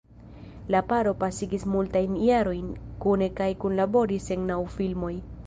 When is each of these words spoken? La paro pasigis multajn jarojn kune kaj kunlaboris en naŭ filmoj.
La 0.75 0.79
paro 0.91 1.11
pasigis 1.23 1.65
multajn 1.73 2.15
jarojn 2.29 2.73
kune 3.05 3.29
kaj 3.43 3.51
kunlaboris 3.67 4.33
en 4.39 4.51
naŭ 4.55 4.59
filmoj. 4.81 5.15